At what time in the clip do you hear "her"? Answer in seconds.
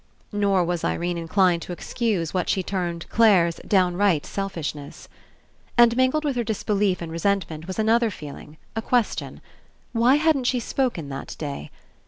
6.37-6.43